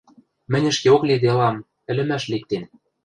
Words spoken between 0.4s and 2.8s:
—Мӹнь ӹшкеок лиделам, ӹлӹмӓш ликтен...